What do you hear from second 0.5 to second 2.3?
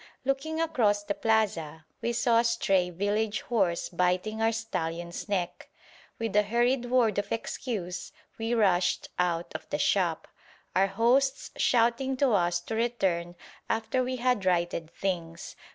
across the plaza, we